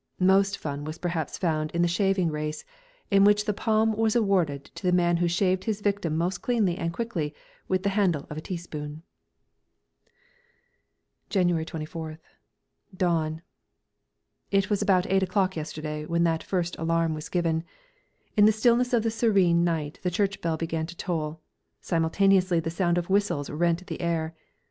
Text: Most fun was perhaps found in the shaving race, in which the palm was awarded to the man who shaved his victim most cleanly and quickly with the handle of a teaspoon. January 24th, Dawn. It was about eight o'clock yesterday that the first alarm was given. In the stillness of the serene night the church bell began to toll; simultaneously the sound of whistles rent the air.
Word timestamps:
Most 0.19 0.57
fun 0.57 0.83
was 0.83 0.97
perhaps 0.97 1.37
found 1.37 1.69
in 1.75 1.83
the 1.83 1.87
shaving 1.87 2.31
race, 2.31 2.65
in 3.11 3.23
which 3.23 3.45
the 3.45 3.53
palm 3.53 3.95
was 3.95 4.15
awarded 4.15 4.65
to 4.73 4.81
the 4.81 4.91
man 4.91 5.17
who 5.17 5.27
shaved 5.27 5.65
his 5.65 5.79
victim 5.79 6.17
most 6.17 6.41
cleanly 6.41 6.75
and 6.75 6.91
quickly 6.91 7.35
with 7.67 7.83
the 7.83 7.89
handle 7.93 8.25
of 8.27 8.35
a 8.35 8.41
teaspoon. 8.41 9.03
January 11.29 11.65
24th, 11.65 12.17
Dawn. 12.97 13.43
It 14.49 14.71
was 14.71 14.81
about 14.81 15.05
eight 15.05 15.21
o'clock 15.21 15.55
yesterday 15.55 16.03
that 16.09 16.39
the 16.39 16.45
first 16.47 16.75
alarm 16.79 17.13
was 17.13 17.29
given. 17.29 17.63
In 18.35 18.45
the 18.47 18.51
stillness 18.51 18.93
of 18.93 19.03
the 19.03 19.11
serene 19.11 19.63
night 19.63 19.99
the 20.01 20.09
church 20.09 20.41
bell 20.41 20.57
began 20.57 20.87
to 20.87 20.97
toll; 20.97 21.41
simultaneously 21.79 22.59
the 22.59 22.71
sound 22.71 22.97
of 22.97 23.11
whistles 23.11 23.51
rent 23.51 23.85
the 23.85 24.01
air. 24.01 24.33